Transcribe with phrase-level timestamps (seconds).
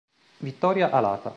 [0.39, 1.29] Vittoria alata